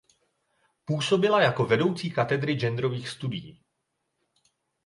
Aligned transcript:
Působila 0.85 1.41
jako 1.41 1.65
vedoucí 1.65 2.11
Katedry 2.11 2.55
genderových 2.55 3.09
studií. 3.09 3.61